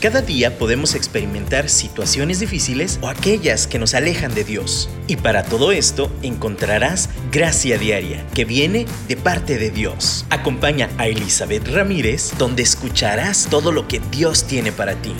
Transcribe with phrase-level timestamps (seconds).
[0.00, 4.88] Cada día podemos experimentar situaciones difíciles o aquellas que nos alejan de Dios.
[5.08, 10.24] Y para todo esto encontrarás gracia diaria que viene de parte de Dios.
[10.30, 15.12] Acompaña a Elizabeth Ramírez donde escucharás todo lo que Dios tiene para ti.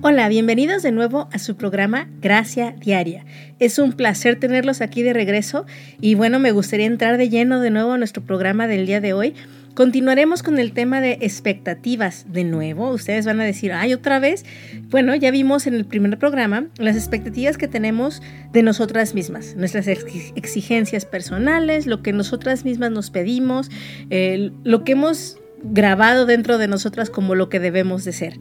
[0.00, 3.24] Hola, bienvenidos de nuevo a su programa Gracia Diaria.
[3.60, 5.66] Es un placer tenerlos aquí de regreso
[6.00, 9.12] y bueno, me gustaría entrar de lleno de nuevo a nuestro programa del día de
[9.12, 9.36] hoy
[9.74, 12.90] Continuaremos con el tema de expectativas de nuevo.
[12.90, 14.44] Ustedes van a decir, ay, otra vez.
[14.90, 18.22] Bueno, ya vimos en el primer programa las expectativas que tenemos
[18.52, 23.70] de nosotras mismas, nuestras exigencias personales, lo que nosotras mismas nos pedimos,
[24.10, 28.38] lo que hemos grabado dentro de nosotras como lo que debemos de ser.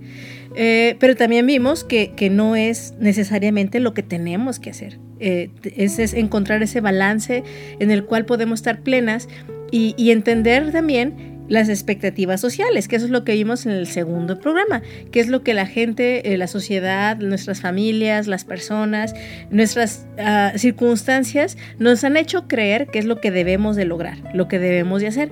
[0.55, 4.99] Eh, pero también vimos que, no es necesariamente lo que tenemos que hacer.
[5.19, 7.43] Eh, es, encontrar ese balance
[7.79, 9.27] en el cual podemos estar plenas
[9.71, 14.39] y, entender también las expectativas sociales, que eso es lo que vimos en el segundo
[14.39, 19.13] programa, que es lo que la gente, eh, la sociedad, nuestras familias, las personas,
[19.49, 24.47] nuestras ah, circunstancias nos han hecho creer que es lo que debemos de lograr, lo
[24.47, 25.31] que debemos de hacer.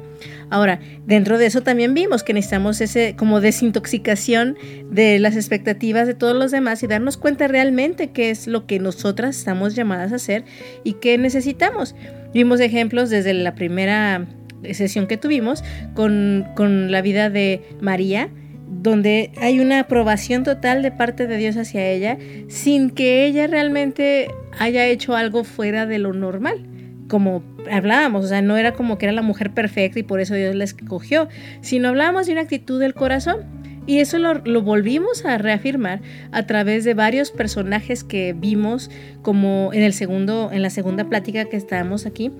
[0.50, 4.58] Ahora, dentro de eso también vimos que necesitamos ese como desintoxicación
[4.92, 8.80] de las expectativas de todos los demás y darnos cuenta realmente qué es lo que
[8.80, 10.44] nosotras estamos llamadas a hacer
[10.84, 11.96] y qué necesitamos.
[12.33, 14.27] Vimos ejemplos desde la primera
[14.73, 15.63] sesión que tuvimos
[15.94, 18.30] con, la vida de María,
[18.67, 24.30] donde hay una aprobación total de parte de Dios hacia ella, sin que ella realmente
[24.57, 26.66] haya hecho algo fuera de lo normal.
[27.07, 30.35] Como hablábamos, o sea, no era como que era la mujer perfecta y por eso
[30.35, 31.27] Dios la escogió,
[31.61, 33.59] sino hablábamos de una actitud del corazón.
[33.90, 36.00] Y eso lo, volvimos a reafirmar
[36.32, 38.92] a través de varios personajes que vimos
[39.23, 42.31] como en el segundo, en la segunda plática que estábamos aquí,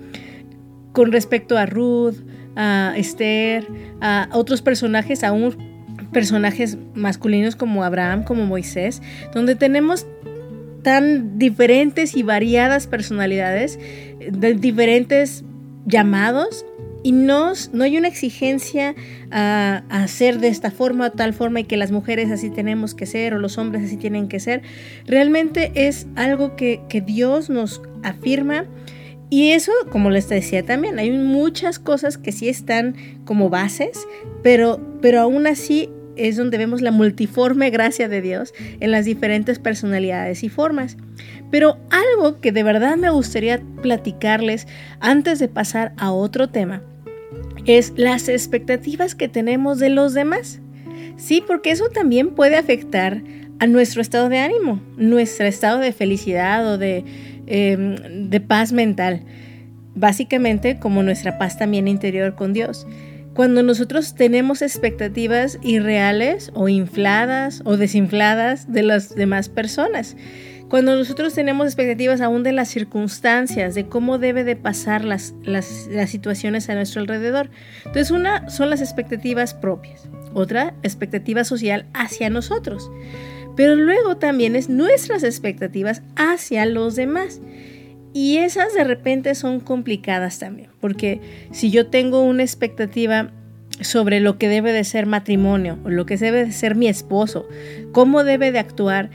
[0.92, 2.18] con respecto a Ruth,
[2.54, 3.66] a Esther,
[4.00, 5.56] a otros personajes, aún
[6.12, 9.02] personajes masculinos como Abraham, como Moisés,
[9.34, 10.06] donde tenemos
[10.84, 13.76] tan diferentes y variadas personalidades,
[14.20, 15.42] de diferentes
[15.84, 16.64] llamados
[17.02, 18.94] y no, no hay una exigencia
[19.30, 23.34] a, hacer de esta forma, tal forma y que las mujeres así tenemos que ser
[23.34, 24.62] o los hombres así tienen que ser.
[25.06, 28.66] Realmente es algo que, que Dios nos afirma
[29.30, 34.06] y eso, como les decía también, hay muchas cosas que sí están como bases,
[34.42, 35.88] pero, pero aún así
[36.28, 40.96] es donde vemos la multiforme gracia de Dios en las diferentes personalidades y formas.
[41.50, 44.66] Pero algo que de verdad me gustaría platicarles
[45.00, 46.82] antes de pasar a otro tema
[47.66, 50.60] es las expectativas que tenemos de los demás.
[51.16, 53.22] Sí, porque eso también puede afectar
[53.58, 57.04] a nuestro estado de ánimo, nuestro estado de felicidad o de
[57.52, 57.96] Em,
[58.30, 59.22] de paz mental,
[59.96, 62.86] básicamente como nuestra paz también interior con Dios.
[63.40, 70.14] Cuando nosotros tenemos expectativas irreales o infladas o desinfladas de las demás personas,
[70.68, 75.88] cuando nosotros tenemos expectativas aún de las circunstancias, de cómo debe de pasar las, las,
[76.10, 77.48] situaciones a nuestro alrededor.
[77.86, 82.90] Entonces, una son las expectativas propias, otra expectativa social hacia nosotros
[83.56, 87.40] pero luego también es nuestras expectativas hacia los demás.
[88.12, 91.20] Y esas de repente son complicadas también, porque
[91.52, 93.30] si yo tengo una expectativa
[93.80, 97.48] sobre lo que debe de ser matrimonio, o lo que debe de ser mi esposo,
[97.92, 99.10] cómo debe de actuar,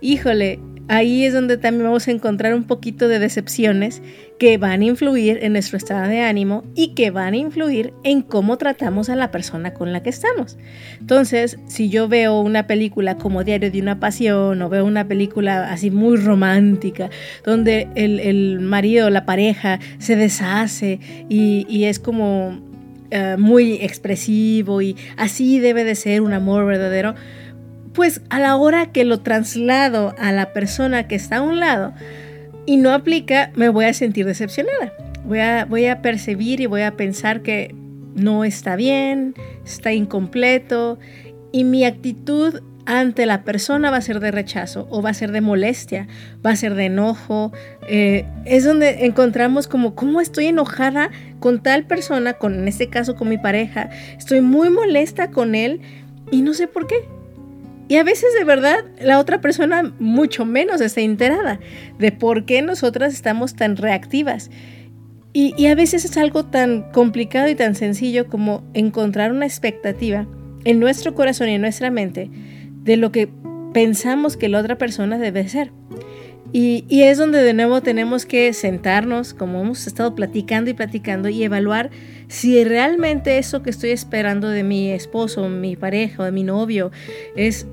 [0.00, 0.58] híjole,
[0.90, 4.02] ahí es donde también vamos a encontrar un poquito de decepciones
[4.40, 8.22] que van a influir en nuestro estado de ánimo y que van a influir en
[8.22, 10.58] cómo tratamos a la persona con la que estamos.
[10.98, 15.70] Entonces, si yo veo una película como Diario de una Pasión o veo una película
[15.70, 17.08] así muy romántica,
[17.44, 22.58] donde el, marido, la pareja se deshace y, es como
[23.10, 27.14] eh, muy expresivo y así debe de ser un amor verdadero,
[27.92, 31.92] pues a la hora que lo traslado a la persona que está a un lado
[32.66, 34.92] y no aplica, me voy a sentir decepcionada.
[35.24, 37.74] Voy a, voy a percibir y voy a pensar que
[38.14, 39.34] no está bien,
[39.64, 40.98] está incompleto
[41.52, 45.32] y mi actitud ante la persona va a ser de rechazo o va a ser
[45.32, 46.08] de molestia,
[46.44, 47.52] va a ser de enojo.
[47.88, 53.14] Eh, es donde encontramos como cómo estoy enojada con tal persona, con, en este caso
[53.16, 55.80] con mi pareja, estoy muy molesta con él
[56.30, 56.96] y no sé por qué.
[57.90, 61.58] Y a veces de verdad la otra persona mucho menos está enterada
[61.98, 64.48] de por qué nosotras estamos tan reactivas.
[65.32, 70.28] Y, a veces es algo tan complicado y tan sencillo como encontrar una expectativa
[70.64, 72.30] en nuestro corazón y en nuestra mente
[72.84, 73.28] de lo que
[73.72, 75.72] pensamos que la otra persona debe ser.
[76.52, 81.28] Y, y, es donde de nuevo tenemos que sentarnos, como hemos estado platicando y platicando,
[81.28, 81.90] y evaluar
[82.28, 86.92] si realmente eso que estoy esperando de mi esposo, mi pareja, de mi novio,
[87.34, 87.66] es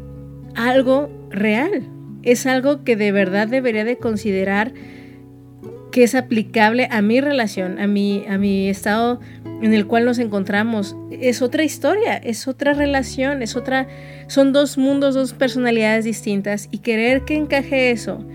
[0.58, 1.88] algo real,
[2.24, 4.74] es algo que de verdad debería de considerar
[5.92, 9.22] que es aplicable a mi relación, a mi, a mi estado
[9.62, 10.96] en el cual nos encontramos.
[11.10, 13.88] Es otra historia, es otra relación, es otra,
[14.28, 18.26] son dos mundos, dos personalidades distintas y querer que encaje eso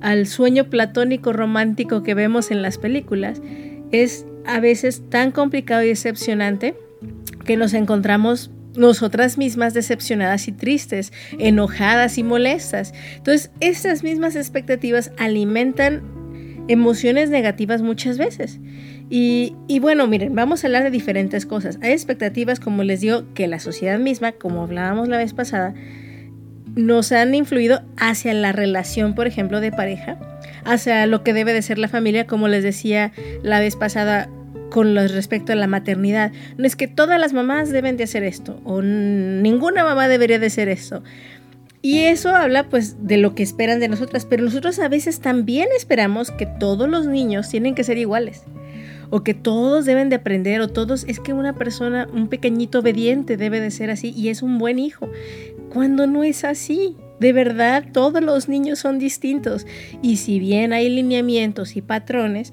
[0.00, 3.40] al sueño platónico romántico que vemos en las películas
[3.90, 6.76] es a veces tan complicado y decepcionante
[7.44, 12.94] que nos encontramos nosotras mismas decepcionadas y tristes, enojadas y molestas.
[13.16, 16.02] Entonces, estas mismas expectativas alimentan
[16.68, 18.60] emociones negativas muchas veces.
[19.10, 21.78] Y, bueno, miren, vamos a hablar de diferentes cosas.
[21.82, 25.74] Hay expectativas, como les digo, que la sociedad misma, como hablábamos la vez pasada,
[26.76, 30.18] nos han influido hacia la relación, por ejemplo, de pareja,
[30.64, 34.28] hacia lo que debe de ser la familia, como les decía la vez pasada
[34.70, 36.32] con respecto a la maternidad.
[36.56, 40.46] No es que todas las mamás deben de hacer esto, o ninguna mamá debería de
[40.46, 41.02] hacer esto.
[41.80, 45.68] Y eso habla pues de lo que esperan de nosotras, pero nosotros a veces también
[45.76, 48.42] esperamos que todos los niños tienen que ser iguales
[49.10, 53.36] o que todos deben de aprender o todos es que una persona, un pequeñito obediente
[53.36, 55.08] debe de ser así y es un buen hijo,
[55.70, 56.96] cuando no es así.
[57.20, 59.66] De verdad, todos los niños son distintos
[60.02, 62.52] y si bien hay lineamientos y patrones,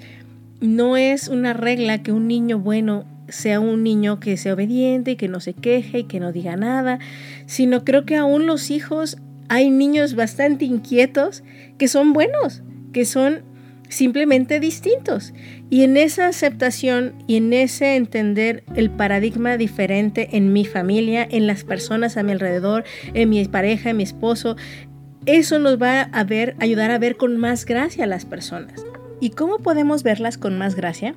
[0.62, 5.16] no es una regla que un niño bueno sea un niño que sea obediente y
[5.16, 7.00] que no se queje y que no diga nada,
[7.46, 9.18] sino creo que aún los hijos
[9.50, 11.44] hay niños bastante inquietos
[11.78, 12.62] que son buenos,
[12.94, 13.44] que son
[13.90, 15.34] simplemente distintos.
[15.70, 21.48] Y en esa aceptación y en ese entender el paradigma diferente en mi familia, en
[21.48, 24.56] las personas a mi alrededor, en mi pareja, en mi esposo,
[25.26, 28.85] eso nos va a ver, ayudar a ver con más gracia a las personas.
[29.26, 31.16] ¿Y cómo podemos verlas con más gracia?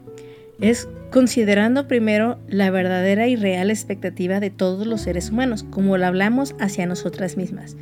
[0.62, 6.06] Es considerando primero la verdadera y real expectativa de todos los seres humanos, como lo
[6.06, 7.76] hablamos hacia nosotras mismas.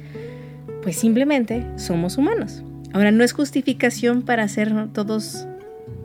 [0.82, 2.64] Pues simplemente somos humanos.
[2.93, 5.46] Ahora, no es justificación para ser todos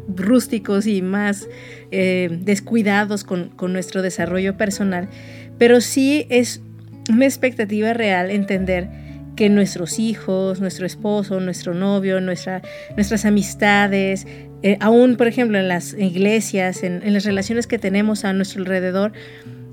[0.08, 1.48] rústicos y más
[1.90, 5.10] eh, descuidados con, con nuestro desarrollo personal,
[5.58, 6.62] pero sí es
[7.10, 9.01] una expectativa real entender
[9.36, 12.62] que nuestros hijos, nuestro esposo, nuestro novio, nuestra,
[12.96, 14.28] nuestras amistades,
[14.64, 18.62] eh, aún por ejemplo en las iglesias, en, en, las relaciones que tenemos a nuestro
[18.62, 19.14] alrededor,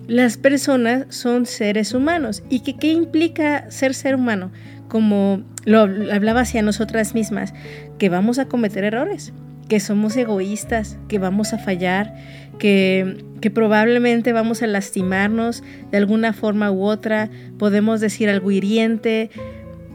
[0.06, 2.42] las personas son seres humanos.
[2.48, 4.50] ¿Y que, qué implica ser ser humano?
[4.88, 7.54] como lo hablaba hacia nosotras mismas,
[7.98, 9.32] que vamos a cometer errores,
[9.68, 12.14] que somos egoístas, que vamos a fallar,
[12.58, 19.30] que, que, probablemente vamos a lastimarnos de alguna forma u otra, podemos decir algo hiriente.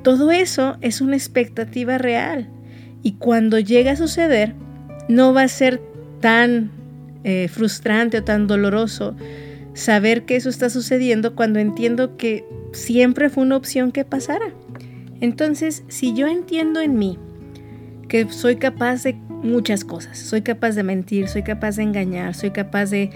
[0.03, 2.47] Todo eso es una expectativa real.
[3.01, 4.53] Y cuando llega a suceder,
[5.09, 5.81] no va a ser
[6.21, 6.71] tan
[7.23, 9.15] eh, frustrante o tan doloroso
[9.73, 14.53] saber que eso está sucediendo cuando entiendo que siempre fue una opción que pasara.
[15.19, 17.17] Entonces, si yo entiendo en mí
[18.29, 22.89] soy capaz de muchas cosas, soy capaz de mentir, soy capaz de engañar, soy capaz
[22.89, 23.11] de,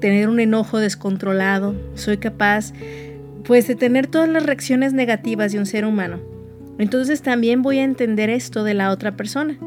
[0.00, 2.72] tener un enojo descontrolado, soy capaz
[3.44, 6.20] pues de tener todas las reacciones negativas de un ser humano.
[6.78, 9.58] Entonces también voy a entender esto de la otra persona.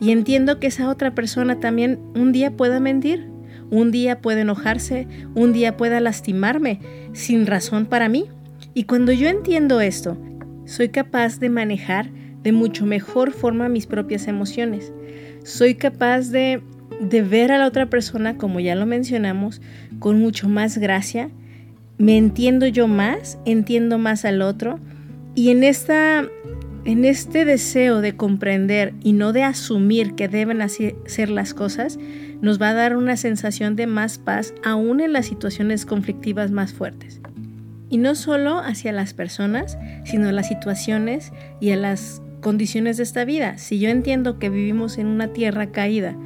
[0.00, 3.28] Y entiendo que esa otra persona también un día pueda mentir,
[3.70, 6.80] un día puede enojarse, un día pueda lastimarme
[7.12, 8.26] sin razón para mí.
[8.74, 10.16] Y cuando yo entiendo esto
[10.64, 12.10] soy capaz de manejar
[12.42, 14.92] de mucho mejor forma mis propias emociones.
[15.44, 16.62] Soy capaz de,
[17.00, 19.60] ver a la otra persona, como ya lo mencionamos,
[19.98, 21.30] con mucho más gracia.
[21.96, 24.78] Me entiendo yo más, entiendo más al otro.
[25.34, 26.26] Y en, esta,
[26.84, 31.98] en este deseo de comprender y no de asumir que deben ser las cosas,
[32.40, 36.72] nos va a dar una sensación de más paz aún en las situaciones conflictivas más
[36.72, 37.20] fuertes.
[37.90, 43.02] Y no solo hacia las personas, sino a las situaciones y a las condiciones de
[43.02, 43.58] esta vida.
[43.58, 46.16] Si yo entiendo que vivimos en una tierra caída,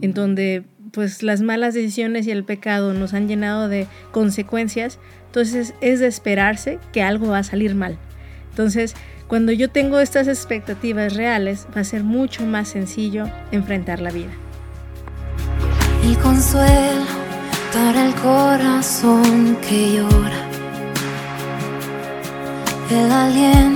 [0.00, 5.74] en donde pues las malas decisiones y el pecado nos han llenado de consecuencias, entonces
[5.80, 7.98] es de esperarse que algo va a salir mal.
[8.50, 8.94] Entonces,
[9.28, 14.30] cuando yo tengo estas expectativas reales, va a ser mucho más sencillo enfrentar la vida.
[16.04, 17.04] El consuelo
[17.74, 20.46] para el corazón que llora
[22.90, 23.75] el aliento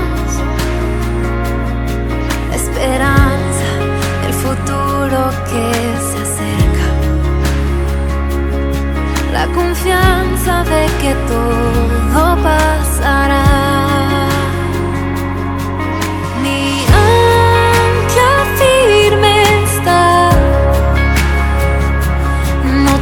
[5.11, 5.65] lo que
[6.07, 6.87] se acerca.
[9.33, 13.51] La confianza de que todo pasará.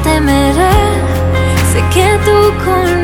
[0.04, 0.80] temeré,
[1.72, 2.99] sé que tú con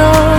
[0.00, 0.29] sol.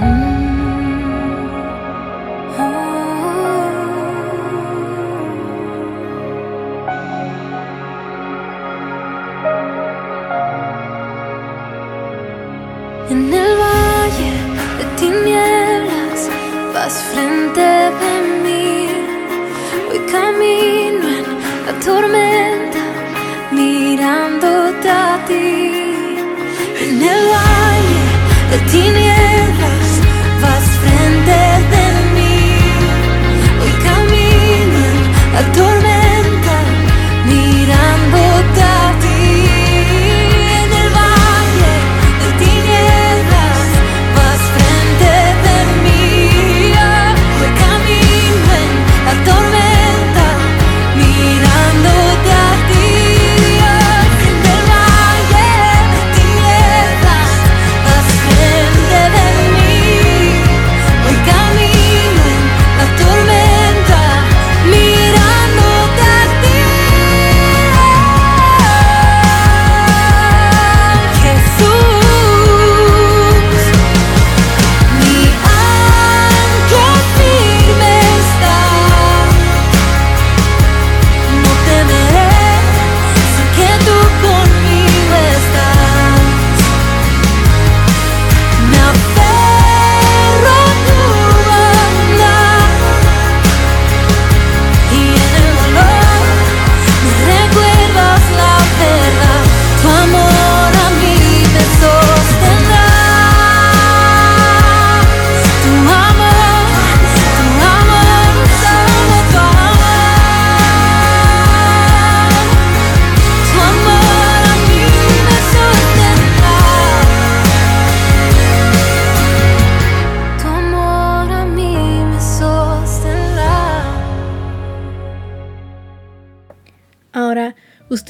[0.00, 0.27] Mm-hmm.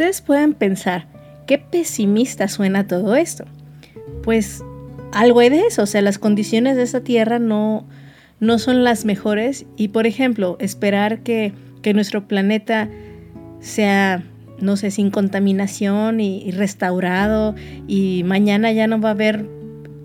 [0.09, 1.07] ustedes puedan pensar,
[1.47, 3.45] qué pesimista suena todo esto.
[4.23, 4.65] Pues
[5.13, 7.87] algo hay de eso, o sea, las condiciones de esta tierra no,
[8.41, 12.89] no son las mejores y, por ejemplo, esperar que, que nuestro planeta
[13.61, 14.25] sea,
[14.61, 17.55] no sé, sin contaminación y, restaurado
[17.87, 19.45] y mañana ya no va a haber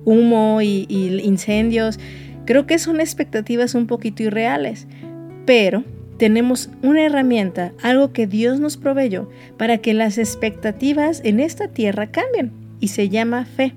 [0.03, 1.97] humo y, y incendios,
[2.45, 4.85] creo que son expectativas un poquito irreales,
[5.45, 5.85] pero
[6.17, 12.11] tenemos una herramienta, algo que Dios nos proveyó para que las expectativas en esta tierra
[12.11, 13.73] cambien y se llama fe.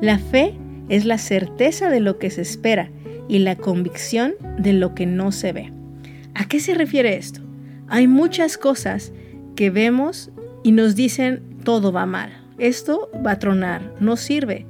[0.00, 0.54] La fe
[0.88, 2.90] es la certeza de lo que se espera
[3.28, 5.72] y la convicción de lo que no se ve.
[6.34, 7.40] ¿A qué se refiere esto?
[7.88, 9.12] Hay muchas cosas
[9.54, 10.30] que vemos
[10.62, 14.66] y nos dicen todo va mal, esto va a tronar, no sirve.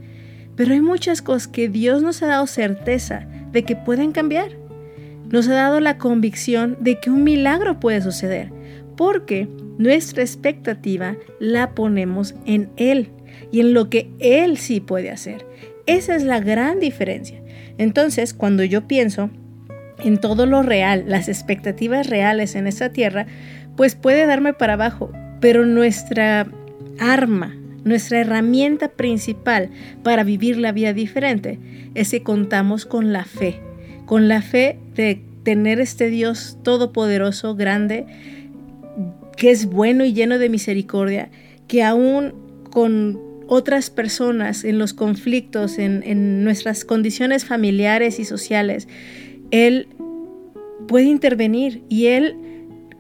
[0.57, 4.60] Pero hay muchas cosas que Dios nos ha dado certeza de que pueden cambiar
[5.31, 8.51] nos ha dado la convicción de que un milagro puede suceder,
[8.97, 13.11] porque nuestra expectativa la ponemos en Él
[13.51, 15.47] y en lo que Él sí puede hacer.
[15.87, 17.41] Esa es la gran diferencia.
[17.79, 19.31] Entonces, cuando yo pienso
[19.99, 23.27] en todo lo real, las expectativas reales en esta tierra,
[23.77, 26.47] pues puede darme para abajo, pero nuestra
[26.99, 29.71] arma, nuestra herramienta principal
[30.03, 31.59] para vivir la vida diferente
[31.95, 33.61] es que contamos con la fe
[34.11, 38.07] con la fe de tener este Dios todopoderoso, grande,
[39.37, 41.31] que es bueno y lleno de misericordia,
[41.67, 42.35] que aún
[42.71, 48.87] con otras personas en los conflictos, en, nuestras condiciones familiares y sociales,
[49.51, 49.89] Él
[50.87, 52.37] puede intervenir y Él,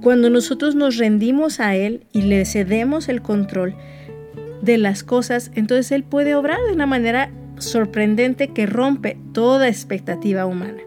[0.00, 3.74] cuando nosotros nos rendimos a Él y le cedemos el control
[4.62, 10.46] de las cosas, entonces Él puede obrar de una manera sorprendente que rompe toda expectativa
[10.46, 10.80] humana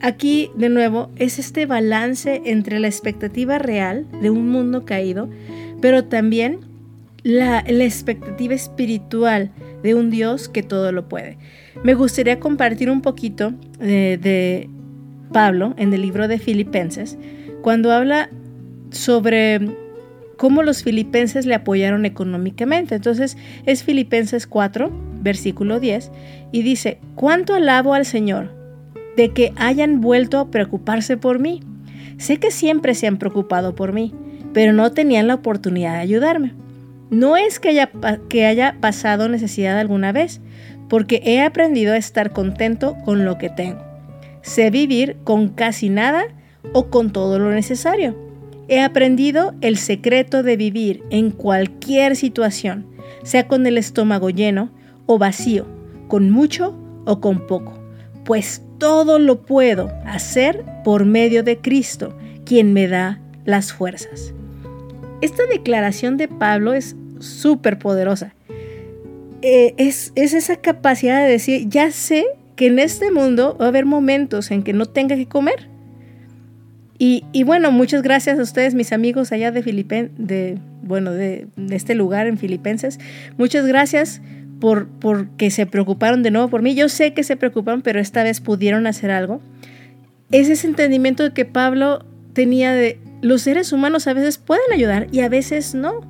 [0.00, 5.28] aquí, de nuevo, es este balance entre la expectativa real de un mundo caído,
[5.80, 6.60] pero también
[7.22, 9.50] la, expectativa espiritual
[9.82, 11.38] de un Dios que todo lo puede.
[11.84, 14.68] Me gustaría compartir un poquito de, de
[15.32, 17.16] Pablo en el libro de Filipenses,
[17.62, 18.30] cuando habla
[18.90, 19.60] sobre
[20.36, 22.94] cómo los filipenses le apoyaron económicamente.
[22.94, 24.90] Entonces es Filipenses 4,
[25.20, 26.10] versículo 10,
[26.50, 28.57] y dice, ¿cuánto alabo al Señor?
[29.18, 31.60] De que hayan vuelto a preocuparse por mí.
[32.18, 34.14] Sé que siempre se han preocupado por mí,
[34.54, 36.54] pero no tenían la oportunidad de ayudarme.
[37.10, 37.90] No es que haya,
[38.28, 40.40] que haya pasado necesidad alguna vez,
[40.88, 43.80] porque he aprendido a estar contento con lo que tengo.
[44.42, 46.26] Sé vivir con casi nada
[46.72, 48.16] o con todo lo necesario.
[48.68, 52.86] He aprendido el secreto de vivir en cualquier situación,
[53.24, 54.70] sea con el estómago lleno
[55.06, 55.66] o vacío,
[56.06, 57.82] con mucho o con poco,
[58.24, 64.32] pues todo lo puedo hacer por medio de Cristo, quien me da las fuerzas.
[65.20, 68.34] Esta declaración de Pablo es súper poderosa.
[69.42, 72.24] Eh, es, esa capacidad de decir, ya sé
[72.56, 75.68] que en este mundo va a haber momentos en que no tenga que comer.
[77.00, 81.76] Y, bueno, muchas gracias a ustedes, mis amigos allá de Filipen, de, bueno, de, de
[81.76, 82.98] este lugar en Filipenses.
[83.36, 84.20] Muchas gracias
[84.60, 86.74] por, porque se preocuparon de nuevo por mí.
[86.74, 89.40] Yo sé que se preocuparon, pero esta vez pudieron hacer algo.
[90.30, 95.20] Es ese entendimiento que Pablo tenía de los seres humanos a veces pueden ayudar y
[95.20, 96.00] a veces no.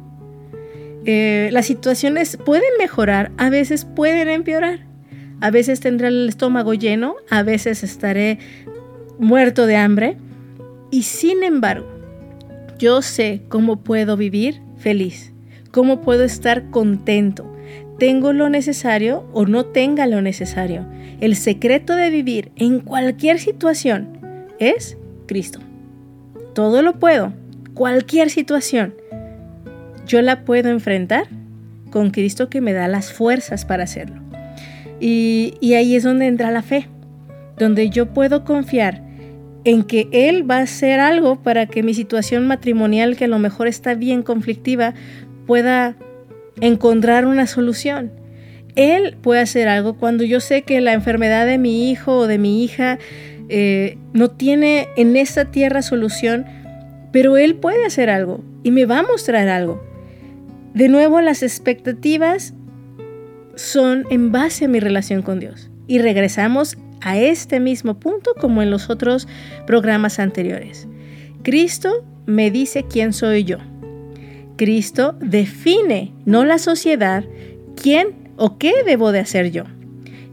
[1.05, 4.81] Eh, las situaciones pueden mejorar, a veces pueden empeorar.
[5.41, 8.39] A veces tendré el estómago lleno, a veces estaré
[9.19, 10.17] muerto de hambre.
[10.91, 11.87] Y sin embargo,
[12.79, 15.33] yo sé cómo puedo vivir feliz,
[15.71, 17.51] cómo puedo estar contento,
[17.99, 20.87] tengo lo necesario o no tenga lo necesario.
[21.21, 24.19] El secreto de vivir en cualquier situación
[24.59, 25.61] es Cristo.
[26.55, 27.33] Todo lo puedo,
[27.75, 28.95] cualquier situación.
[30.07, 31.25] Yo la puedo enfrentar
[31.91, 34.23] con Cristo que me da las fuerzas para hacerlo.
[35.01, 36.89] Y, y ahí es donde entra la fe,
[37.57, 39.03] donde yo puedo confiar
[39.65, 43.39] en que Él va a hacer algo para que mi situación matrimonial, que a lo
[43.39, 44.95] mejor está bien conflictiva,
[45.47, 45.97] pueda
[46.61, 48.12] encontrar una solución.
[48.77, 52.38] Él puede hacer algo cuando yo sé que la enfermedad de mi hijo o de
[52.38, 52.99] mi hija
[53.49, 56.44] eh, no tiene en esta tierra solución,
[57.12, 59.83] pero Él puede hacer algo y me va a mostrar algo.
[60.75, 62.55] De nuevo, las expectativas
[63.57, 65.71] son en base a mi relación con Dios.
[65.87, 69.27] Y regresamos a este mismo punto como en los otros
[69.66, 70.87] programas anteriores.
[71.42, 73.59] Cristo me dice quién soy yo.
[74.59, 77.25] Cristo define, no la sociedad,
[77.81, 79.64] quién o qué debo de hacer yo.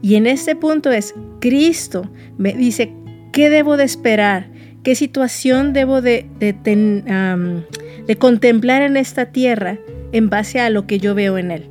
[0.02, 2.92] Y en este punto es, Cristo me dice
[3.32, 4.48] qué debo de esperar,
[4.82, 9.78] qué situación debo de, de, contemplar en esta tierra
[10.12, 11.70] en base a lo que yo veo en Él.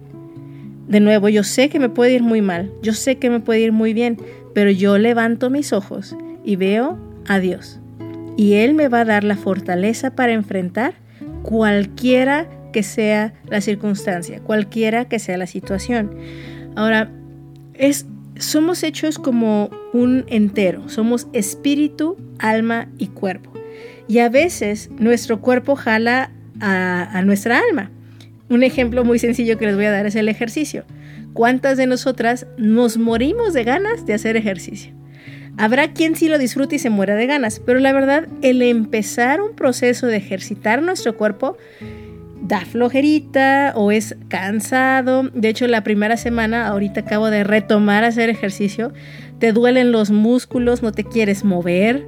[0.88, 3.62] De nuevo, yo sé que me puede ir muy mal, yo sé que me puede
[3.62, 4.18] ir muy bien,
[4.54, 7.80] pero yo levanto mis ojos y veo a Dios.
[8.38, 11.05] Y Él me va a dar la fortaleza para enfrentar
[11.46, 16.18] cualquiera que sea la circunstancia, cualquiera que sea la situación.
[16.76, 17.12] Ahora,
[17.76, 18.08] es
[18.40, 23.52] somos hechos como un entero, somos espíritu, alma y cuerpo.
[24.08, 27.92] Y a veces nuestro cuerpo jala a, a nuestra alma.
[28.50, 30.84] Un ejemplo muy sencillo que les voy a dar es el ejercicio.
[31.34, 34.94] ¿Cuántas de nosotras nos morimos de ganas de hacer ejercicio?
[35.58, 39.42] Habrá quien sí lo disfrute y se muera de ganas, pero la verdad, el empezar
[39.42, 41.58] un proceso de ejercitar nuestro cuerpo
[42.42, 45.24] da flojerita o es cansado.
[45.34, 48.94] De hecho, la primera semana, ahorita acabo de retomar a hacer ejercicio,
[49.40, 52.06] te duelen los músculos, no te quieres mover.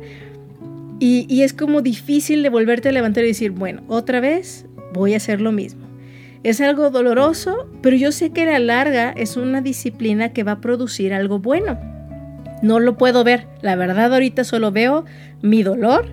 [1.00, 5.14] Y, y, es como difícil de volverte a levantar y decir, bueno, otra vez voy
[5.14, 5.86] a hacer lo mismo.
[6.44, 10.54] Es algo doloroso, pero yo sé que a la larga es una disciplina que va
[10.54, 11.97] a producir algo bueno.
[12.62, 15.06] No lo puedo ver, la verdad ahorita solo veo
[15.42, 16.08] mi dolor.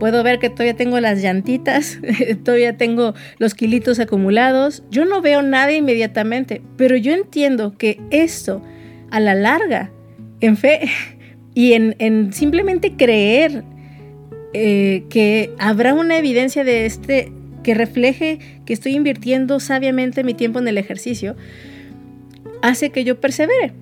[0.00, 1.98] Puedo ver que todavía tengo las llantitas,
[2.44, 4.82] todavía tengo los kilitos acumulados.
[4.90, 8.62] Yo no veo nada inmediatamente, pero yo entiendo que esto,
[9.10, 9.90] a la larga,
[10.40, 10.88] en fe
[11.54, 13.64] y en, simplemente creer
[14.54, 20.58] eh, que habrá una evidencia de este que refleje que estoy invirtiendo sabiamente mi tiempo
[20.58, 21.36] en el ejercicio,
[22.60, 23.72] hace que yo persevere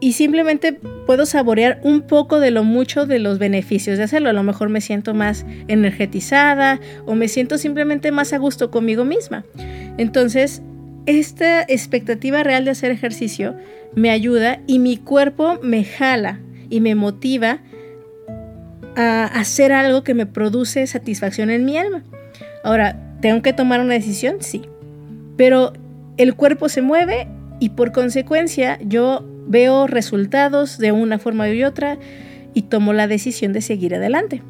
[0.00, 0.72] y simplemente
[1.06, 4.30] puedo saborear un poco de lo mucho de los beneficios de hacerlo.
[4.30, 9.04] A lo mejor me siento más energetizada o me siento simplemente más a gusto conmigo
[9.04, 9.44] misma.
[9.98, 10.62] Entonces,
[11.06, 13.56] esta expectativa real de hacer ejercicio
[13.94, 17.60] me ayuda y mi cuerpo me jala y me motiva
[18.96, 22.04] a hacer algo que me produce satisfacción en mi alma.
[22.64, 24.36] Ahora, ¿tengo que tomar una decisión?
[24.40, 24.62] Sí.
[25.36, 25.72] Pero
[26.16, 27.28] el cuerpo se mueve
[27.60, 31.98] y por consecuencia yo veo resultados de una forma u otra
[32.54, 34.42] y tomo la decisión de seguir adelante.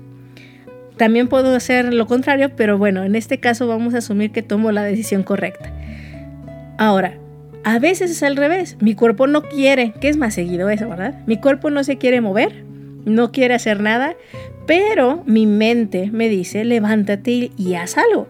[0.98, 4.70] También puedo hacer lo contrario, pero bueno, en este caso vamos a asumir que tomo
[4.70, 5.72] la decisión correcta.
[6.76, 7.14] Ahora,
[7.64, 8.76] a veces es al revés.
[8.80, 11.22] Mi cuerpo no quiere, que es más seguido eso, ¿verdad?
[11.26, 12.64] Mi cuerpo no se quiere mover,
[13.06, 14.14] no quiere hacer nada,
[14.66, 18.28] pero mi mente me dice, levántate y haz algo.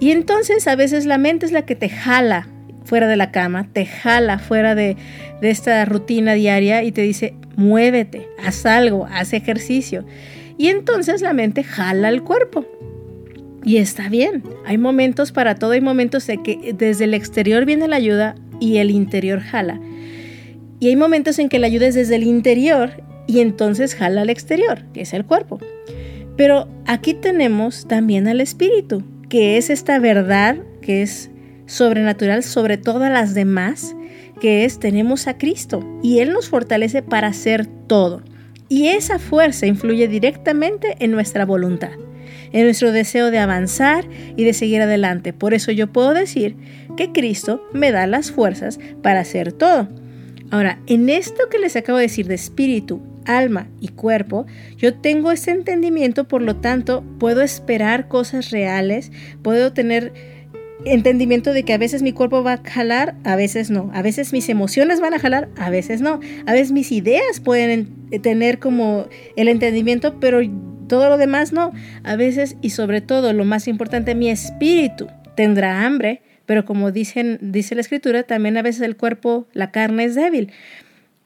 [0.00, 2.48] Y entonces a veces la mente es la que te jala
[2.92, 4.98] fuera de la cama, te jala fuera de,
[5.40, 10.04] esta rutina diaria y te dice, muévete, haz algo, haz ejercicio.
[10.58, 12.66] Y entonces la mente jala el cuerpo.
[13.64, 17.88] Y está bien, hay momentos para todo, hay momentos de que desde el exterior viene
[17.88, 19.80] la ayuda y el interior jala.
[20.78, 24.28] Y hay momentos en que la ayuda es desde el interior y entonces jala al
[24.28, 25.60] exterior, que es el cuerpo.
[26.36, 31.30] Pero aquí tenemos también al espíritu, que es esta verdad, que es
[31.66, 33.94] sobrenatural sobre todas las demás,
[34.40, 38.22] que es tenemos a Cristo y Él nos fortalece para hacer todo.
[38.68, 41.92] Y esa fuerza influye directamente en nuestra voluntad,
[42.52, 45.32] en nuestro deseo de avanzar y de seguir adelante.
[45.32, 46.56] Por eso yo puedo decir
[46.96, 49.88] que Cristo me da las fuerzas para hacer todo.
[50.50, 54.46] Ahora, en esto que les acabo de decir de espíritu, alma y cuerpo,
[54.76, 60.12] yo tengo ese entendimiento, por lo tanto, puedo esperar cosas reales, puedo tener
[60.84, 63.90] entendimiento de que a veces mi cuerpo va a jalar, a veces no.
[63.94, 66.20] A veces mis emociones van a jalar, a veces no.
[66.46, 70.40] A veces mis ideas pueden tener como el entendimiento, pero
[70.88, 71.72] todo lo demás no.
[72.04, 77.38] A veces y sobre todo, lo más importante, mi espíritu tendrá hambre, pero como dicen,
[77.40, 80.52] dice la escritura, también a veces el cuerpo, la carne es débil.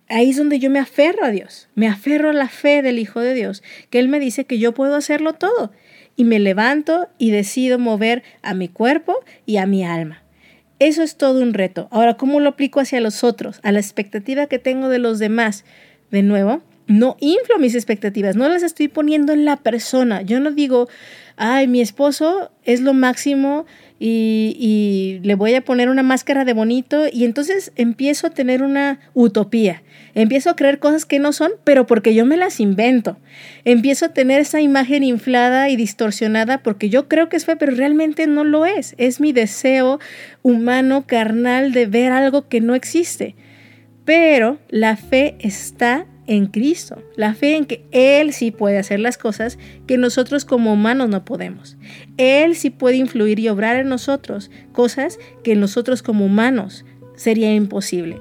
[0.09, 3.21] Ahí es donde yo me aferro a Dios, me aferro a la fe del Hijo
[3.21, 5.73] de Dios, que Él me dice que yo puedo hacerlo todo
[6.17, 10.23] y me levanto y decido mover a mi cuerpo y a mi alma.
[10.79, 11.89] Eso es todo un reto.
[11.91, 13.61] Ahora, ¿cómo lo aplico hacia los otros?
[13.63, 15.65] A la expectativa que tengo de los demás.
[16.11, 20.23] De nuevo, no inflo mis expectativas, no las estoy poniendo en la persona.
[20.23, 20.89] Yo no digo,
[21.37, 23.67] ay, mi esposo es lo máximo
[23.99, 28.63] y, y, le voy a poner una máscara de bonito y entonces empiezo a tener
[28.63, 29.83] una utopía.
[30.15, 33.19] Empiezo a creer cosas que no son, pero porque yo me las invento.
[33.65, 37.75] Empiezo a tener esa imagen inflada y distorsionada porque yo creo que es fe, pero
[37.75, 38.95] realmente no lo es.
[38.99, 39.99] Es mi deseo
[40.43, 43.35] humano, carnal, de ver algo que no existe.
[44.05, 49.19] Pero la fe está en Cristo, la fe en que Él sí puede hacer las
[49.19, 51.77] cosas que nosotros como humanos no podemos.
[52.17, 56.85] Él sí puede influir y obrar en nosotros cosas que nosotros como humanos
[57.17, 58.19] sería imposible.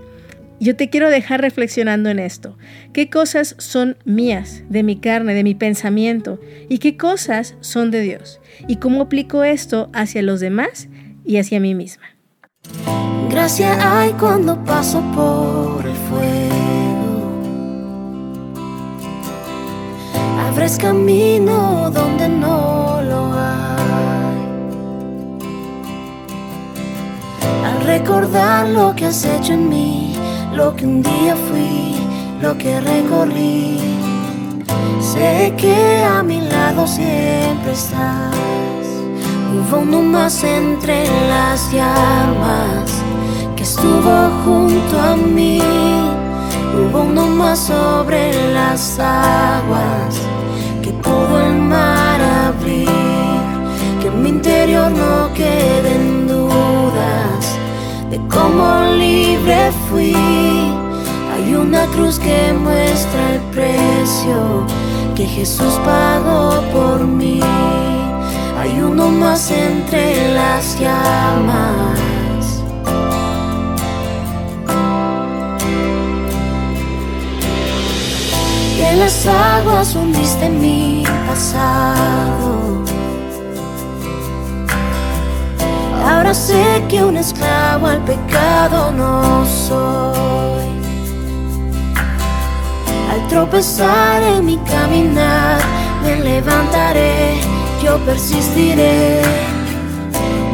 [0.59, 2.57] Yo te quiero dejar reflexionando en esto.
[2.93, 6.39] ¿Qué cosas son mías, de mi carne, de mi pensamiento?
[6.69, 8.39] ¿Y qué cosas son de Dios?
[8.67, 10.87] ¿Y cómo aplico esto hacia los demás
[11.25, 12.05] y hacia mí misma?
[13.29, 16.54] Gracias hay cuando paso por el fuego.
[20.55, 24.37] Abres camino donde no lo hay.
[27.65, 30.15] Al recordar lo que has hecho en mí,
[30.53, 31.95] lo que un día fui
[32.41, 33.81] lo que recorrí.
[35.01, 38.87] Sé que a mi lado siempre estás.
[39.51, 43.03] Hubo uno más entre las llamas
[43.57, 45.59] que estuvo junto a mí.
[46.77, 50.24] Hubo uno más sobre las aguas
[51.05, 52.89] pudo el mar abrir.
[54.01, 57.43] Que en mi interior no queden dudas
[58.09, 58.65] de cómo
[58.97, 60.15] libre fui.
[61.33, 64.65] Hay una cruz que muestra el precio
[65.15, 67.39] que Jesús pagó por mí.
[68.59, 72.14] Hay uno más entre las llamas.
[78.95, 82.83] En las aguas hundiste mi pasado.
[86.07, 90.69] Ahora sé que un esclavo al pecado no soy.
[93.11, 95.59] Al tropezar en mi caminar,
[96.03, 97.41] me levantaré,
[97.83, 99.21] yo persistiré.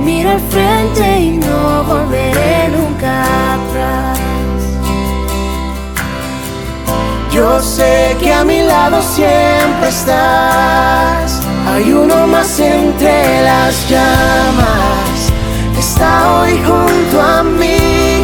[0.04, 3.24] Mira al frente y no volveré nunca
[3.54, 4.21] atrás.
[7.42, 11.42] Yo sé que a mi lado siempre estás.
[11.68, 15.18] Hay uno más entre las llamas.
[15.76, 18.22] Está hoy junto a mí.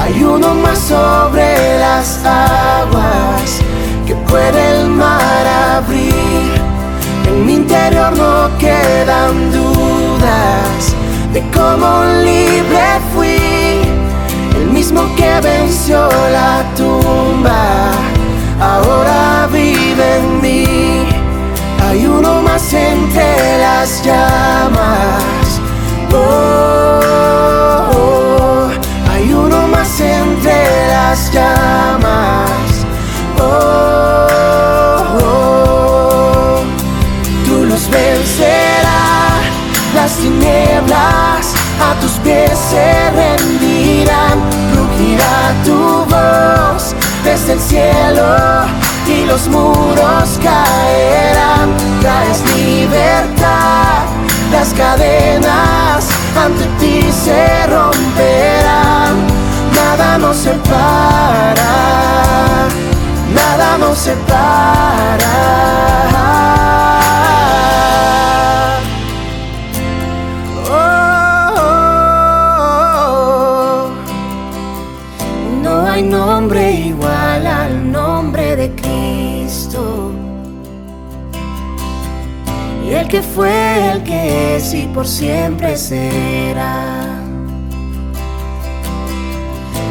[0.00, 3.58] Hay uno más sobre las aguas
[4.06, 6.52] que puede el mar abrir.
[7.26, 10.94] En mi interior no quedan dudas
[11.32, 13.96] de cómo libre fui.
[14.54, 17.90] El mismo que venció la tumba,
[18.60, 21.06] ahora vive en mí.
[21.88, 25.60] Hay uno más entre las llamas.
[26.12, 27.00] Oh,
[27.94, 28.68] oh,
[29.12, 32.86] hay uno más entre las llamas.
[33.38, 33.46] Oh,
[35.22, 36.60] oh,
[37.44, 39.44] tú los vencerás,
[39.94, 44.40] las tinieblas a tus pies se rendirán,
[44.74, 48.24] rugirá tu voz desde el cielo
[49.08, 54.04] y los muros caerán, traes libertad,
[54.52, 56.08] las cadenas
[56.40, 59.26] ante ti se romperán,
[59.74, 61.74] nada nos separa,
[63.34, 65.34] nada nos separa.
[70.68, 71.86] Oh,
[75.62, 76.65] no hay nombre
[83.22, 87.06] fue, el que es y por siempre será.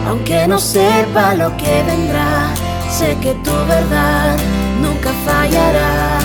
[0.08, 2.54] Aunque no sepa lo que vendrá,
[2.90, 4.38] sé que tu verdad
[4.82, 6.20] nunca fallará.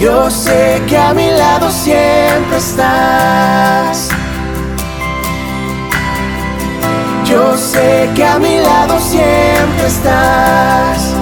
[0.00, 4.08] Yo sé que a mi lado siempre estás.
[7.24, 11.14] Yo sé que a mi lado siempre estás.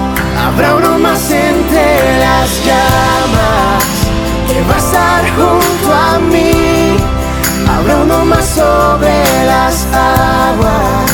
[0.45, 4.18] Habrá uno más entre las llamas
[4.59, 6.97] que va a estar junto a mí.
[7.71, 11.11] Habrá uno más sobre las aguas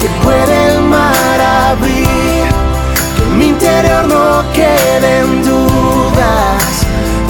[0.00, 1.38] que puede el mar
[1.70, 2.44] abrir.
[3.16, 6.72] Que mi interior no queden dudas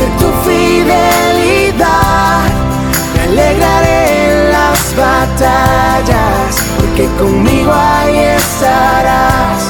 [0.00, 2.42] de tu fidelidad.
[3.14, 9.60] Me alegraré en las batallas, porque conmigo ahí estarás.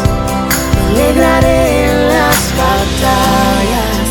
[0.73, 4.04] Me alegraré en las batallas,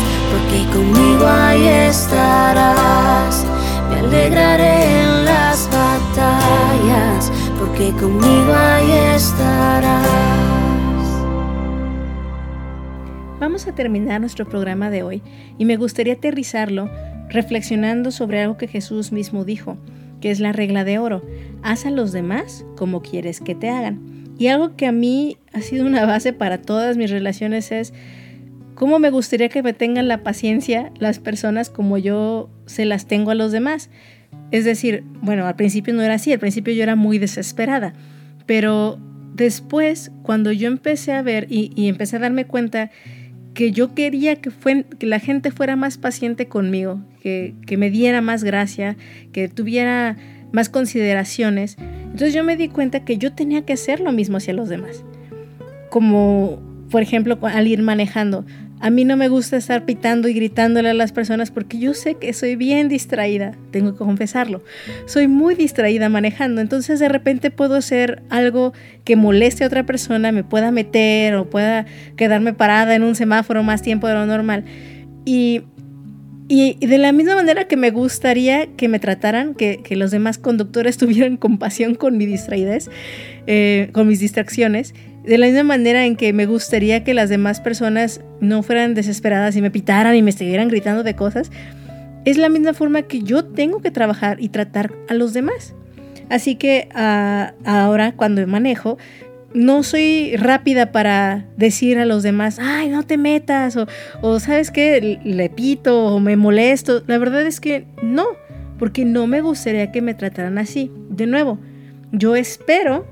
[0.54, 3.44] porque conmigo ahí estarás.
[3.90, 10.04] Me alegraré en las batallas, porque conmigo ahí estarás.
[13.40, 15.22] Vamos a terminar nuestro programa de hoy
[15.58, 16.88] y me gustaría aterrizarlo
[17.28, 19.76] reflexionando sobre algo que Jesús mismo dijo,
[20.20, 21.22] que es la regla de oro.
[21.62, 24.24] Haz a los demás como quieres que te hagan.
[24.38, 27.92] Y algo que a mí ha sido una base para todas mis relaciones es
[28.74, 33.30] cómo me gustaría que me tengan la paciencia las personas como yo se las tengo
[33.30, 33.90] a los demás.
[34.50, 37.94] Es decir, bueno, al principio no era así, al principio yo era muy desesperada,
[38.46, 38.98] pero
[39.34, 42.90] después, cuando yo empecé a ver y, empecé a darme cuenta
[43.52, 44.50] que yo quería que
[45.00, 48.96] la gente fuera más paciente conmigo, que, que me diera más gracia,
[49.32, 50.16] que tuviera
[50.52, 51.76] más consideraciones,
[52.14, 55.04] entonces yo me di cuenta que yo tenía que hacer lo mismo hacia los demás.
[55.90, 56.60] Como,
[56.90, 58.44] por ejemplo, al ir manejando,
[58.84, 62.16] A mí no me gusta estar pitando y gritándole a las personas porque yo sé
[62.16, 64.62] que soy bien distraída, tengo que confesarlo.
[65.06, 70.32] Soy muy distraída manejando, entonces de repente puedo hacer algo que moleste a otra persona,
[70.32, 74.66] me pueda meter o pueda quedarme parada en un semáforo más tiempo de lo normal.
[75.24, 75.62] Y
[76.46, 80.96] y, de la misma manera que me gustaría que me trataran, que, los demás conductores
[80.98, 82.90] tuvieran compasión con mi distraidez,
[83.46, 87.60] eh, con mis distracciones, de la misma manera en que me gustaría que las demás
[87.60, 91.50] personas no fueran desesperadas y me pitaran y me estuvieran gritando de cosas,
[92.24, 95.74] es la misma forma que yo tengo que trabajar y tratar a los demás.
[96.30, 98.98] Así que ah, ahora cuando manejo,
[99.54, 103.78] no soy rápida para decir a los demás, ay, no te metas,
[104.20, 107.02] o, sabes qué, le pito o me molesto.
[107.06, 108.26] La verdad es que no,
[108.78, 110.90] porque no me gustaría que me trataran así.
[111.08, 111.58] De nuevo,
[112.10, 113.06] yo espero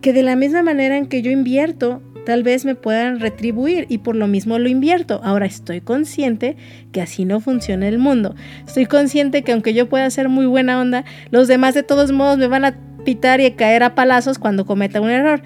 [0.00, 3.98] que de la misma manera en que yo invierto, tal vez me puedan retribuir y
[3.98, 5.20] por lo mismo lo invierto.
[5.24, 6.56] Ahora estoy consciente
[6.92, 8.34] que así no funciona el mundo.
[8.66, 12.38] Estoy consciente que aunque yo pueda ser muy buena onda, los demás de todos modos
[12.38, 15.42] me van a pitar y caer a palazos cuando cometa un error,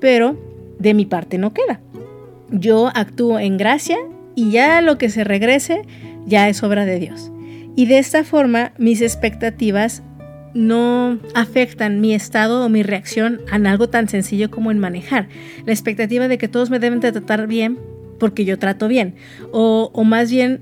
[0.00, 0.38] pero
[0.78, 1.80] de mi parte no queda.
[2.50, 3.98] Yo actúo en gracia
[4.34, 5.82] y ya lo que se regrese
[6.26, 7.30] ya es obra de Dios.
[7.74, 10.02] Y de esta forma mis expectativas
[10.54, 15.28] no afectan mi estado o mi reacción en algo tan sencillo como en manejar.
[15.66, 17.78] La expectativa de que todos me deben de tratar bien
[18.18, 19.14] porque yo trato bien.
[19.50, 20.60] O, o más bien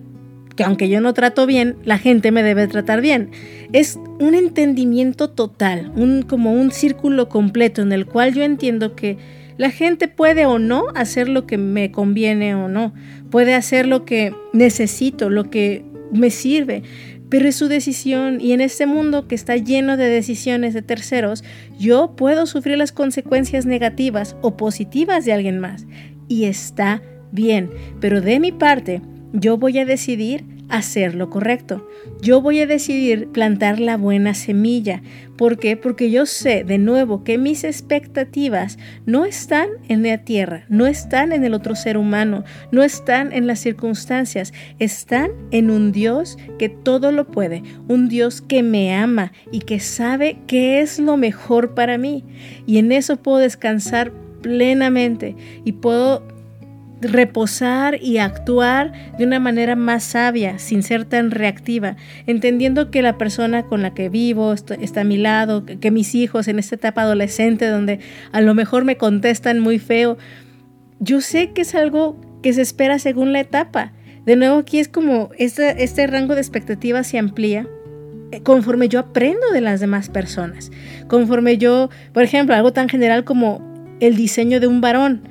[0.56, 3.30] que aunque yo no trato bien, la gente me debe tratar bien.
[3.72, 9.16] Es un entendimiento total, un, como un círculo completo en el cual yo entiendo que
[9.56, 12.94] la gente puede o no hacer lo que me conviene o no,
[13.30, 16.82] puede hacer lo que necesito, lo que me sirve,
[17.30, 21.44] pero es su decisión y en este mundo que está lleno de decisiones de terceros,
[21.78, 25.86] yo puedo sufrir las consecuencias negativas o positivas de alguien más
[26.28, 29.00] y está bien, pero de mi parte
[29.32, 31.86] yo voy a decidir hacer lo correcto.
[32.22, 35.02] Yo voy a decidir plantar la buena semilla.
[35.36, 35.76] ¿Por qué?
[35.76, 41.32] Porque yo sé de nuevo que mis expectativas no están en la tierra, no están
[41.32, 46.68] en el otro ser humano, no están en las circunstancias, están en un Dios que
[46.68, 51.74] todo lo puede, un Dios que me ama y que sabe qué es lo mejor
[51.74, 52.24] para mí.
[52.66, 56.39] Y en eso puedo descansar plenamente y puedo
[57.00, 63.16] reposar y actuar de una manera más sabia, sin ser tan reactiva, entendiendo que la
[63.18, 67.02] persona con la que vivo está a mi lado, que mis hijos en esta etapa
[67.02, 68.00] adolescente donde
[68.32, 70.18] a lo mejor me contestan muy feo,
[70.98, 73.92] yo sé que es algo que se espera según la etapa.
[74.26, 77.66] De nuevo aquí es como este, este rango de expectativas se amplía
[78.32, 80.70] eh, conforme yo aprendo de las demás personas,
[81.08, 83.66] conforme yo, por ejemplo, algo tan general como
[84.00, 85.22] el diseño de un varón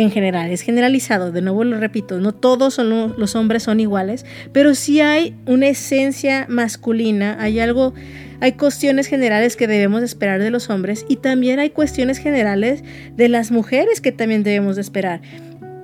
[0.00, 4.74] en general, es generalizado, de nuevo lo repito, no todos los hombres son iguales, pero
[4.74, 7.94] sí hay una esencia masculina, hay algo,
[8.40, 12.84] hay cuestiones generales que debemos esperar de los hombres y también hay cuestiones generales
[13.16, 15.20] de las mujeres que también debemos de esperar.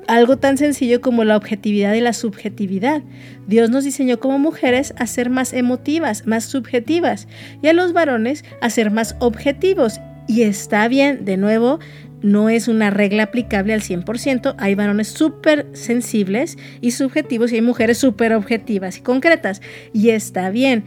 [0.06, 3.02] Algo tan sencillo como la objetividad y la subjetividad.
[3.46, 7.26] Dios nos diseñó como mujeres a ser más emotivas, más subjetivas,
[7.62, 10.00] y a los varones a ser más objetivos.
[10.28, 11.80] Y está bien, de nuevo,
[12.24, 14.54] no es una regla aplicable al 100%.
[14.58, 19.60] Hay varones súper sensibles y subjetivos y hay mujeres súper objetivas y concretas.
[19.92, 20.84] Y está bien.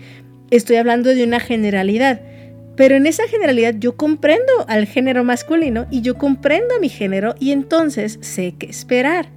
[0.49, 2.21] Estoy hablando de una generalidad.
[2.75, 7.35] Pero en esa generalidad yo comprendo al género masculino y yo comprendo a mi género
[7.39, 9.29] y entonces sé qué esperar.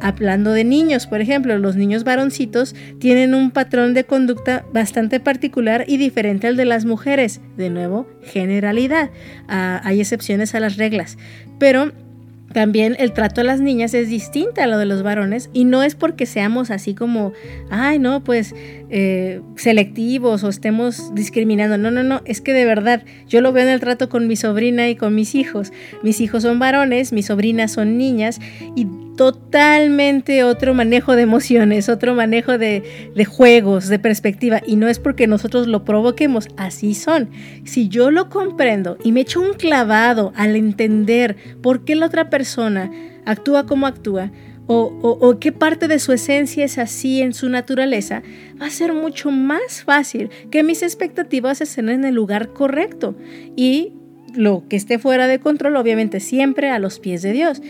[0.00, 5.84] Hablando de niños, por ejemplo, los niños varoncitos tienen un patrón de conducta bastante particular
[5.88, 7.40] y diferente al de las mujeres.
[7.56, 9.10] De nuevo, generalidad.
[9.48, 11.18] Ah, hay excepciones a las reglas.
[11.58, 11.92] Pero
[12.52, 15.82] también el trato a las niñas es distinto a lo de los varones y no
[15.82, 17.32] es porque seamos así como,
[17.68, 18.54] ay, no, pues
[18.88, 21.76] eh, selectivos o estemos discriminando.
[21.76, 24.36] No, no, no, es que de verdad yo lo veo en el trato con mi
[24.36, 25.72] sobrina y con mis hijos.
[26.02, 28.40] Mis hijos son varones, mis sobrinas son niñas
[28.74, 28.86] y
[29.18, 32.84] totalmente otro manejo de emociones, otro manejo de,
[33.28, 34.62] juegos, de perspectiva.
[34.64, 37.28] Y no es porque nosotros lo provoquemos, así son.
[37.64, 42.30] Si yo lo comprendo y me echo un clavado al entender por qué la otra
[42.30, 42.92] persona
[43.26, 44.30] actúa como actúa,
[44.70, 48.22] o, qué parte de su esencia es así en su naturaleza,
[48.60, 53.16] va a ser mucho más fácil que mis expectativas estén en el lugar correcto
[53.56, 53.94] y
[54.34, 57.62] lo que esté fuera de control, obviamente siempre a los pies de Dios.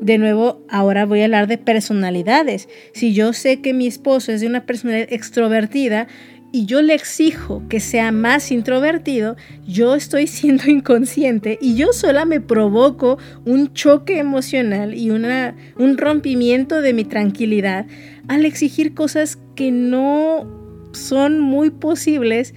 [0.00, 2.68] De nuevo, ahora voy a hablar de personalidades.
[2.92, 6.06] Si yo sé que mi esposo es de una personalidad extrovertida,
[6.52, 9.36] y yo le exijo que sea más introvertido,
[9.66, 15.98] yo estoy siendo inconsciente y yo sola me provoco un choque emocional y una, un
[15.98, 17.86] rompimiento de mi tranquilidad
[18.28, 20.46] al exigir cosas que no
[20.92, 22.54] son muy posibles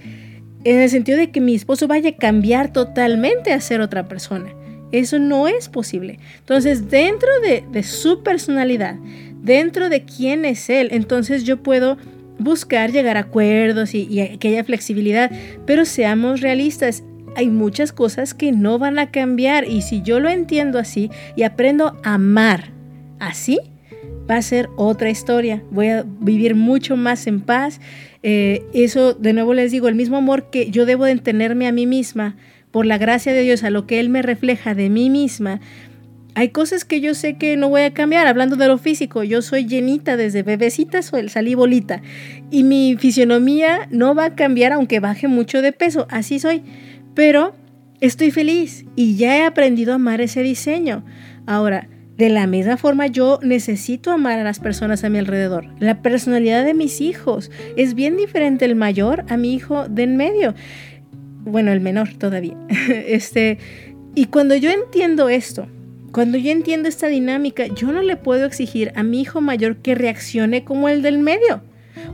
[0.64, 4.54] en el sentido de que mi esposo vaya a cambiar totalmente a ser otra persona.
[4.92, 6.18] Eso no es posible.
[6.38, 8.96] Entonces, dentro de, su personalidad,
[9.42, 11.96] dentro de quién es él, entonces yo puedo
[12.38, 15.30] buscar llegar a acuerdos y, haya flexibilidad,
[15.66, 17.04] pero seamos realistas.
[17.36, 21.44] Hay muchas cosas que no van a cambiar y si yo lo entiendo así y
[21.44, 22.70] aprendo a amar
[23.20, 23.60] así,
[24.28, 25.62] va a ser otra historia.
[25.70, 27.80] Voy a vivir mucho más en paz.
[28.22, 31.72] Eh, eso, de nuevo les digo, el mismo amor que yo debo de tenerme a
[31.72, 32.36] mí misma
[32.70, 35.60] por la gracia de Dios, a lo que Él me refleja de mí misma,
[36.34, 38.26] hay cosas que yo sé que no voy a cambiar.
[38.26, 42.02] Hablando de lo físico, yo soy llenita desde bebecita, salí bolita.
[42.50, 46.06] Y mi fisionomía no va a cambiar aunque baje mucho de peso.
[46.08, 46.62] Así soy.
[47.14, 47.54] Pero
[48.00, 51.04] estoy feliz y ya he aprendido a amar ese diseño.
[51.46, 55.68] Ahora, de la misma forma yo necesito amar a las personas a mi alrededor.
[55.78, 60.16] La personalidad de mis hijos es bien diferente el mayor a mi hijo de en
[60.16, 60.54] medio.
[61.44, 62.56] Bueno, el menor todavía.
[62.88, 63.58] este,
[64.14, 65.66] y cuando yo entiendo esto,
[66.12, 69.94] cuando yo entiendo esta dinámica, yo no le puedo exigir a mi hijo mayor que
[69.94, 71.62] reaccione como el del medio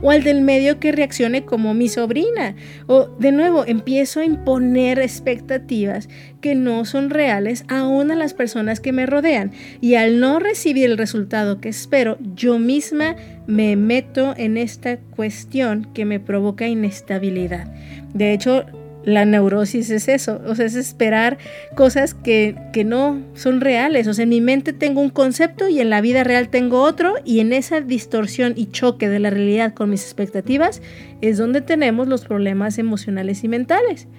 [0.01, 2.55] o al del medio que reaccione como mi sobrina.
[2.87, 6.09] O de nuevo, empiezo a imponer expectativas
[6.41, 9.51] que no son reales aún a las personas que me rodean.
[9.81, 13.15] Y al no recibir el resultado que espero, yo misma
[13.47, 17.73] me meto en esta cuestión que me provoca inestabilidad.
[18.13, 18.65] De hecho,
[19.07, 21.37] la neurosis es eso, o sea, es esperar
[21.75, 24.05] cosas que, no son reales.
[24.07, 27.13] O sea, en mi mente tengo un concepto y en la vida real tengo otro
[27.23, 30.81] y en esa distorsión y choque de la realidad con mis expectativas
[31.21, 34.09] es donde tenemos los problemas emocionales y mentales.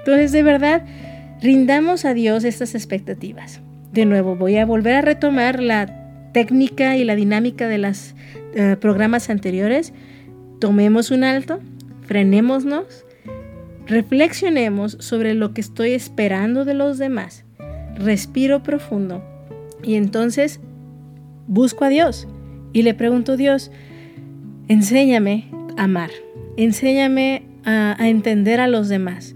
[0.00, 0.84] Entonces, de verdad,
[1.40, 3.60] rindamos a Dios estas expectativas.
[3.92, 8.16] De nuevo, voy a volver a retomar la técnica y la dinámica de los
[8.56, 9.92] eh, programas anteriores.
[10.58, 11.60] Tomemos un alto,
[12.08, 13.04] frenémonos
[13.86, 17.44] Reflexionemos sobre lo que estoy esperando de los demás.
[17.96, 19.22] Respiro profundo.
[19.82, 20.60] Y entonces
[21.46, 22.28] busco a Dios.
[22.72, 23.70] Y le pregunto a Dios,
[24.68, 26.10] enséñame a amar,
[26.56, 29.34] enséñame a, a entender a los demás,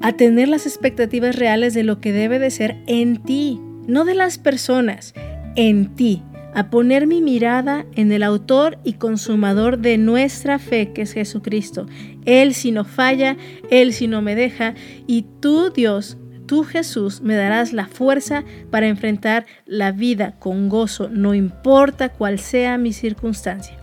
[0.00, 4.14] a tener las expectativas reales de lo que debe de ser en ti, no de
[4.14, 5.14] las personas,
[5.54, 6.22] en ti
[6.54, 11.86] a poner mi mirada en el autor y consumador de nuestra fe, que es Jesucristo.
[12.24, 13.36] Él si no falla,
[13.70, 14.74] Él si no me deja,
[15.06, 21.08] y tú Dios, tú Jesús, me darás la fuerza para enfrentar la vida con gozo,
[21.08, 23.76] no importa cuál sea mi circunstancia.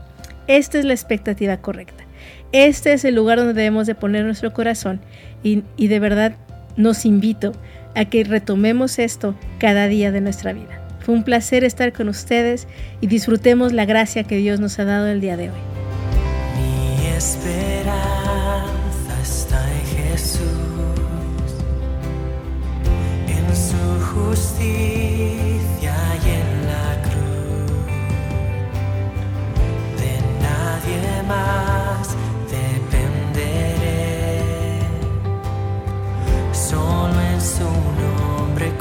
[0.48, 2.06] Esta es la expectativa correcta.
[2.52, 5.00] Este es el lugar donde debemos de poner nuestro corazón
[5.44, 6.36] y, y de verdad
[6.76, 7.52] nos invito
[7.96, 12.68] a que retomemos esto cada día de nuestra vida un placer estar con ustedes
[13.02, 15.58] y disfrutemos la gracia que Dios nos ha dado el día de hoy.
[16.56, 18.68] Mi esperanza
[19.22, 20.42] está en Jesús,
[23.28, 27.72] en su justicia y en la cruz.
[29.98, 32.16] De nadie más
[32.52, 34.02] dependeré,
[36.54, 38.72] solo en su nombre.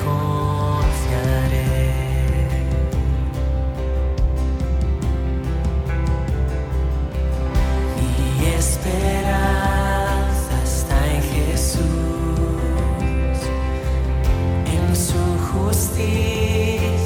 [8.68, 11.80] Esperanza está en Jesús,
[14.66, 16.97] en su justicia.